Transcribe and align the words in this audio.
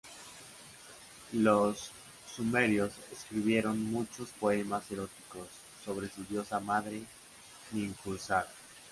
Los 1.33 1.91
sumerios 2.35 2.91
escribieron 3.11 3.83
muchos 3.91 4.29
poemas 4.29 4.89
eróticos 4.89 5.47
sobre 5.85 6.09
su 6.09 6.23
diosa 6.23 6.59
madre 6.59 7.03
Ninhursag. 7.71 8.47